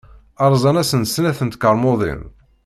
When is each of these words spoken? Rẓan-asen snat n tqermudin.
Rẓan-asen 0.53 1.01
snat 1.07 1.39
n 1.43 1.47
tqermudin. 1.49 2.21